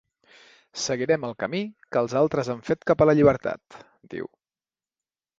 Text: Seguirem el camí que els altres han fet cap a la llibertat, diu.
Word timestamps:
Seguirem 0.83 1.25
el 1.27 1.33
camí 1.43 1.59
que 1.95 2.01
els 2.05 2.15
altres 2.21 2.49
han 2.53 2.63
fet 2.69 2.87
cap 2.91 3.03
a 3.03 3.07
la 3.09 3.15
llibertat, 3.19 3.77
diu. 4.15 4.31